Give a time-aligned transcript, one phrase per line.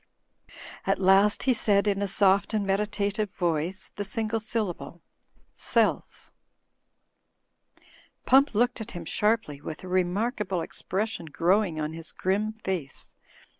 [0.87, 5.03] At last he said, in a soft and meditative voice, the single syllable,
[5.53, 6.31] "Sells!"
[8.25, 13.13] Pump looked at him sharply with a remarkable ex pression growing on his grim face.